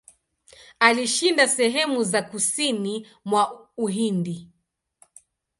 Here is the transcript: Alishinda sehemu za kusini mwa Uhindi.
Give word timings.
Alishinda 0.79 1.47
sehemu 1.47 2.03
za 2.03 2.21
kusini 2.23 3.07
mwa 3.25 3.69
Uhindi. 3.77 4.47